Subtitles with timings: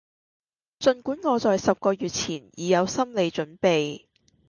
[0.79, 4.07] 盡管我在十個月前已有心理準備